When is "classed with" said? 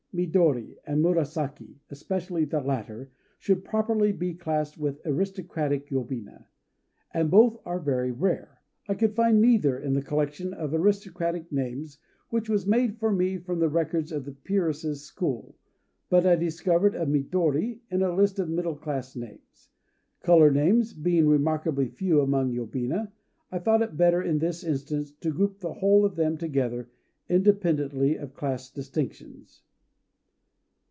4.33-4.99